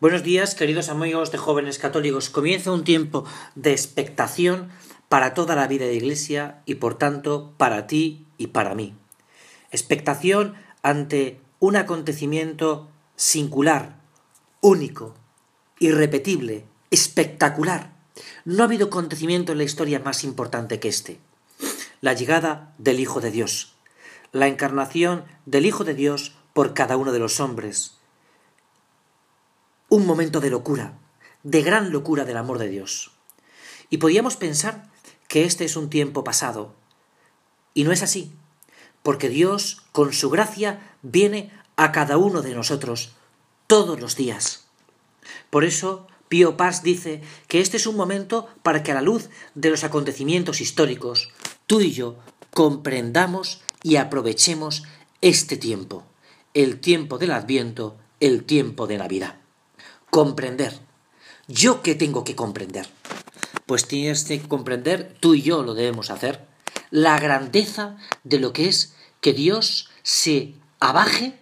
Buenos 0.00 0.22
días, 0.22 0.54
queridos 0.54 0.88
amigos 0.88 1.30
de 1.30 1.36
jóvenes 1.36 1.78
católicos. 1.78 2.30
Comienza 2.30 2.72
un 2.72 2.84
tiempo 2.84 3.26
de 3.54 3.72
expectación 3.72 4.70
para 5.10 5.34
toda 5.34 5.54
la 5.54 5.66
vida 5.66 5.84
de 5.84 5.94
Iglesia 5.94 6.62
y 6.64 6.76
por 6.76 6.96
tanto 6.96 7.52
para 7.58 7.86
ti 7.86 8.24
y 8.38 8.46
para 8.46 8.74
mí. 8.74 8.94
Expectación 9.70 10.54
ante 10.80 11.38
un 11.58 11.76
acontecimiento 11.76 12.88
singular, 13.14 14.00
único, 14.62 15.16
irrepetible, 15.78 16.64
espectacular. 16.90 17.92
No 18.46 18.62
ha 18.62 18.66
habido 18.68 18.86
acontecimiento 18.86 19.52
en 19.52 19.58
la 19.58 19.64
historia 19.64 20.00
más 20.00 20.24
importante 20.24 20.80
que 20.80 20.88
este. 20.88 21.20
La 22.00 22.14
llegada 22.14 22.72
del 22.78 23.00
Hijo 23.00 23.20
de 23.20 23.32
Dios, 23.32 23.74
la 24.32 24.48
encarnación 24.48 25.24
del 25.44 25.66
Hijo 25.66 25.84
de 25.84 25.92
Dios 25.92 26.36
por 26.54 26.72
cada 26.72 26.96
uno 26.96 27.12
de 27.12 27.18
los 27.18 27.38
hombres, 27.38 27.99
un 29.90 30.06
momento 30.06 30.40
de 30.40 30.50
locura, 30.50 30.96
de 31.42 31.62
gran 31.62 31.90
locura 31.90 32.24
del 32.24 32.36
amor 32.36 32.58
de 32.58 32.68
Dios. 32.68 33.10
Y 33.90 33.96
podíamos 33.96 34.36
pensar 34.36 34.88
que 35.26 35.44
este 35.44 35.64
es 35.64 35.74
un 35.76 35.90
tiempo 35.90 36.22
pasado. 36.22 36.74
Y 37.74 37.82
no 37.82 37.90
es 37.90 38.04
así, 38.04 38.32
porque 39.02 39.28
Dios, 39.28 39.82
con 39.90 40.12
su 40.12 40.30
gracia, 40.30 40.94
viene 41.02 41.50
a 41.74 41.90
cada 41.90 42.18
uno 42.18 42.40
de 42.40 42.54
nosotros 42.54 43.14
todos 43.66 44.00
los 44.00 44.14
días. 44.14 44.66
Por 45.50 45.64
eso, 45.64 46.06
Pío 46.28 46.56
Paz 46.56 46.84
dice 46.84 47.20
que 47.48 47.60
este 47.60 47.76
es 47.76 47.88
un 47.88 47.96
momento 47.96 48.48
para 48.62 48.84
que 48.84 48.92
a 48.92 48.94
la 48.94 49.02
luz 49.02 49.28
de 49.56 49.70
los 49.70 49.82
acontecimientos 49.82 50.60
históricos, 50.60 51.30
tú 51.66 51.80
y 51.80 51.90
yo 51.90 52.16
comprendamos 52.54 53.60
y 53.82 53.96
aprovechemos 53.96 54.84
este 55.20 55.56
tiempo, 55.56 56.04
el 56.54 56.78
tiempo 56.78 57.18
del 57.18 57.32
Adviento, 57.32 57.96
el 58.20 58.44
tiempo 58.44 58.86
de 58.86 58.98
Navidad 58.98 59.39
comprender. 60.10 60.78
¿Yo 61.48 61.82
qué 61.82 61.94
tengo 61.94 62.24
que 62.24 62.36
comprender? 62.36 62.88
Pues 63.66 63.86
tienes 63.86 64.24
que 64.24 64.40
comprender, 64.40 65.16
tú 65.20 65.34
y 65.34 65.42
yo 65.42 65.62
lo 65.62 65.74
debemos 65.74 66.10
hacer, 66.10 66.46
la 66.90 67.18
grandeza 67.18 67.96
de 68.24 68.38
lo 68.38 68.52
que 68.52 68.68
es 68.68 68.94
que 69.20 69.32
Dios 69.32 69.88
se 70.02 70.54
abaje 70.80 71.38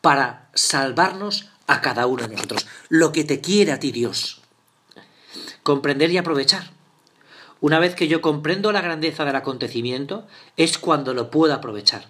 para 0.00 0.48
salvarnos 0.54 1.50
a 1.66 1.80
cada 1.80 2.06
uno 2.06 2.26
de 2.26 2.34
nosotros. 2.34 2.66
Lo 2.88 3.12
que 3.12 3.24
te 3.24 3.40
quiere 3.40 3.72
a 3.72 3.80
ti 3.80 3.92
Dios. 3.92 4.40
Comprender 5.62 6.10
y 6.10 6.18
aprovechar. 6.18 6.70
Una 7.60 7.78
vez 7.78 7.94
que 7.94 8.08
yo 8.08 8.22
comprendo 8.22 8.72
la 8.72 8.80
grandeza 8.80 9.24
del 9.24 9.36
acontecimiento, 9.36 10.26
es 10.56 10.78
cuando 10.78 11.12
lo 11.12 11.30
puedo 11.30 11.52
aprovechar. 11.52 12.06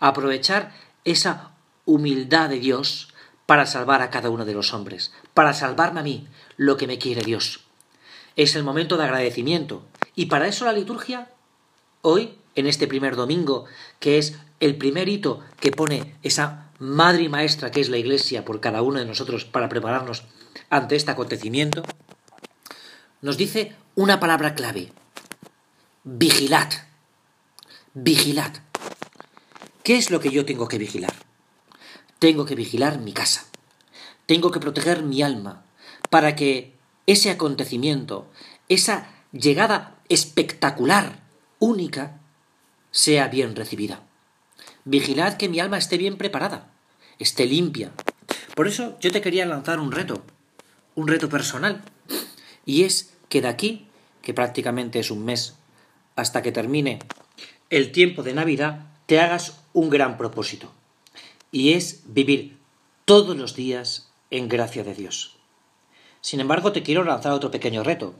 Aprovechar 0.00 0.72
esa 1.04 1.50
humildad 1.84 2.48
de 2.48 2.60
Dios 2.60 3.13
para 3.46 3.66
salvar 3.66 4.02
a 4.02 4.10
cada 4.10 4.30
uno 4.30 4.44
de 4.44 4.54
los 4.54 4.72
hombres, 4.72 5.12
para 5.34 5.52
salvarme 5.52 6.00
a 6.00 6.02
mí, 6.02 6.26
lo 6.56 6.76
que 6.76 6.86
me 6.86 6.98
quiere 6.98 7.22
Dios. 7.22 7.64
Es 8.36 8.56
el 8.56 8.64
momento 8.64 8.96
de 8.96 9.04
agradecimiento. 9.04 9.84
Y 10.14 10.26
para 10.26 10.46
eso 10.46 10.64
la 10.64 10.72
liturgia, 10.72 11.30
hoy, 12.02 12.38
en 12.54 12.66
este 12.66 12.86
primer 12.86 13.16
domingo, 13.16 13.66
que 14.00 14.18
es 14.18 14.38
el 14.60 14.76
primer 14.76 15.08
hito 15.08 15.40
que 15.60 15.72
pone 15.72 16.16
esa 16.22 16.70
madre 16.78 17.24
y 17.24 17.28
maestra 17.28 17.70
que 17.70 17.80
es 17.80 17.88
la 17.88 17.98
Iglesia 17.98 18.44
por 18.44 18.60
cada 18.60 18.82
uno 18.82 18.98
de 18.98 19.04
nosotros 19.04 19.44
para 19.44 19.68
prepararnos 19.68 20.24
ante 20.70 20.96
este 20.96 21.10
acontecimiento, 21.10 21.82
nos 23.20 23.36
dice 23.36 23.74
una 23.94 24.20
palabra 24.20 24.54
clave. 24.54 24.92
Vigilad. 26.02 26.68
Vigilad. 27.94 28.52
¿Qué 29.82 29.96
es 29.96 30.10
lo 30.10 30.20
que 30.20 30.30
yo 30.30 30.44
tengo 30.44 30.68
que 30.68 30.78
vigilar? 30.78 31.14
Tengo 32.18 32.44
que 32.46 32.54
vigilar 32.54 32.98
mi 32.98 33.12
casa. 33.12 33.46
Tengo 34.26 34.50
que 34.50 34.60
proteger 34.60 35.02
mi 35.02 35.22
alma 35.22 35.64
para 36.10 36.36
que 36.36 36.72
ese 37.06 37.30
acontecimiento, 37.30 38.30
esa 38.68 39.08
llegada 39.32 39.98
espectacular, 40.08 41.20
única, 41.58 42.20
sea 42.90 43.28
bien 43.28 43.56
recibida. 43.56 44.02
Vigilad 44.84 45.36
que 45.36 45.48
mi 45.48 45.60
alma 45.60 45.78
esté 45.78 45.98
bien 45.98 46.16
preparada, 46.16 46.70
esté 47.18 47.46
limpia. 47.46 47.90
Por 48.54 48.68
eso 48.68 48.96
yo 49.00 49.10
te 49.10 49.20
quería 49.20 49.44
lanzar 49.44 49.80
un 49.80 49.92
reto, 49.92 50.22
un 50.94 51.08
reto 51.08 51.28
personal, 51.28 51.82
y 52.64 52.84
es 52.84 53.12
que 53.28 53.42
de 53.42 53.48
aquí, 53.48 53.88
que 54.22 54.32
prácticamente 54.32 55.00
es 55.00 55.10
un 55.10 55.24
mes, 55.24 55.54
hasta 56.16 56.42
que 56.42 56.52
termine 56.52 57.00
el 57.70 57.92
tiempo 57.92 58.22
de 58.22 58.34
Navidad, 58.34 58.86
te 59.06 59.20
hagas 59.20 59.60
un 59.72 59.90
gran 59.90 60.16
propósito 60.16 60.72
y 61.54 61.74
es 61.74 62.02
vivir 62.06 62.58
todos 63.04 63.36
los 63.36 63.54
días 63.54 64.10
en 64.32 64.48
gracia 64.48 64.82
de 64.82 64.92
Dios. 64.92 65.36
Sin 66.20 66.40
embargo, 66.40 66.72
te 66.72 66.82
quiero 66.82 67.04
lanzar 67.04 67.30
otro 67.30 67.52
pequeño 67.52 67.84
reto, 67.84 68.16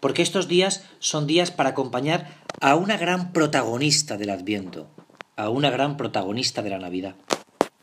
porque 0.00 0.22
estos 0.22 0.48
días 0.48 0.82
son 0.98 1.26
días 1.26 1.50
para 1.50 1.68
acompañar 1.68 2.34
a 2.62 2.76
una 2.76 2.96
gran 2.96 3.34
protagonista 3.34 4.16
del 4.16 4.30
Adviento, 4.30 4.88
a 5.36 5.50
una 5.50 5.68
gran 5.68 5.98
protagonista 5.98 6.62
de 6.62 6.70
la 6.70 6.78
Navidad, 6.78 7.14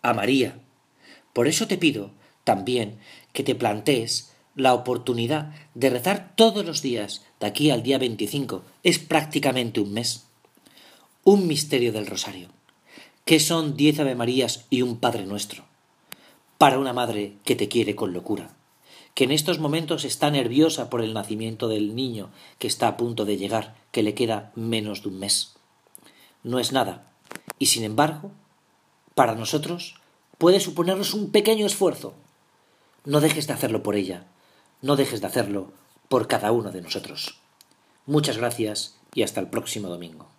a 0.02 0.16
María. 0.16 0.58
Por 1.34 1.48
eso 1.48 1.68
te 1.68 1.78
pido 1.78 2.10
también 2.44 2.98
que 3.32 3.44
te 3.44 3.54
plantees 3.54 4.34
la 4.56 4.74
oportunidad 4.74 5.54
de 5.76 5.92
rezar 5.92 6.34
todos 6.36 6.66
los 6.66 6.82
días 6.82 7.24
de 7.40 7.46
aquí 7.46 7.70
al 7.70 7.84
día 7.84 8.00
25, 8.00 8.64
es 8.82 8.98
prácticamente 8.98 9.82
un 9.82 9.94
mes, 9.94 10.26
un 11.24 11.46
misterio 11.46 11.92
del 11.92 12.08
rosario 12.08 12.50
¿Qué 13.30 13.40
son 13.40 13.78
diez 13.78 14.00
Ave 14.00 14.16
Marías 14.16 14.66
y 14.72 14.82
un 14.82 14.98
Padre 14.98 15.24
Nuestro? 15.24 15.64
Para 16.58 16.80
una 16.80 16.94
madre 16.94 17.36
que 17.46 17.56
te 17.56 17.68
quiere 17.68 17.96
con 17.96 18.12
locura, 18.12 18.56
que 19.14 19.26
en 19.26 19.32
estos 19.32 19.60
momentos 19.60 20.04
está 20.04 20.32
nerviosa 20.32 20.90
por 20.90 21.04
el 21.04 21.14
nacimiento 21.14 21.68
del 21.68 21.96
niño 21.96 22.32
que 22.58 22.66
está 22.66 22.88
a 22.88 22.98
punto 22.98 23.26
de 23.26 23.38
llegar, 23.38 23.76
que 23.92 24.02
le 24.02 24.16
queda 24.16 24.52
menos 24.56 25.04
de 25.04 25.10
un 25.10 25.20
mes. 25.20 25.54
No 26.42 26.58
es 26.58 26.72
nada, 26.72 27.12
y 27.60 27.68
sin 27.68 27.84
embargo, 27.84 28.32
para 29.14 29.36
nosotros 29.36 30.02
puede 30.40 30.60
suponernos 30.60 31.14
un 31.14 31.30
pequeño 31.30 31.68
esfuerzo. 31.68 32.16
No 33.06 33.22
dejes 33.22 33.46
de 33.46 33.54
hacerlo 33.54 33.84
por 33.84 33.96
ella, 33.96 34.26
no 34.82 34.96
dejes 34.96 35.22
de 35.22 35.28
hacerlo 35.28 35.72
por 36.08 36.28
cada 36.28 36.52
uno 36.52 36.72
de 36.72 36.82
nosotros. 36.82 37.38
Muchas 38.08 38.40
gracias 38.40 38.98
y 39.14 39.22
hasta 39.22 39.40
el 39.40 39.52
próximo 39.52 39.88
domingo. 39.88 40.39